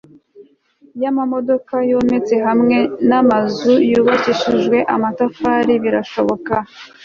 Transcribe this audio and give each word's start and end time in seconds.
y'imodoka 0.99 1.73
zometse 1.89 2.35
hamwe 2.47 2.77
n'amazu 3.09 3.73
yubakishijwe 3.91 4.77
amatafari 4.95 5.73
birashoboka 5.83 6.53